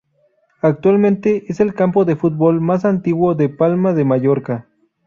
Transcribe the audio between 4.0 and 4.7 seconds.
Mallorca.